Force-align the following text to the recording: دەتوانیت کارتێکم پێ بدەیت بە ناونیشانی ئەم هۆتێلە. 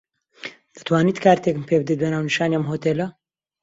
دەتوانیت 0.75 1.17
کارتێکم 1.25 1.63
پێ 1.67 1.75
بدەیت 1.79 1.99
بە 2.01 2.07
ناونیشانی 2.13 2.55
ئەم 2.57 2.65
هۆتێلە. 2.71 3.07